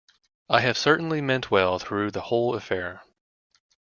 [0.49, 3.03] I have certainly meant well through the whole affair.